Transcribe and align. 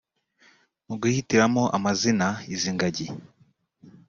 mu 0.87 0.95
guhitiramo 1.01 1.63
amazina 1.77 2.27
izi 2.53 2.69
ngagi 2.75 3.07